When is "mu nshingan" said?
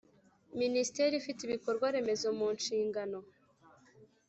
2.39-3.11